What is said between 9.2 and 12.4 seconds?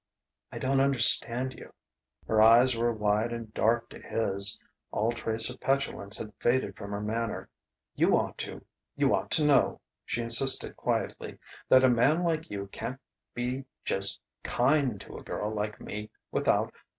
to know," she insisted quietly, "that a man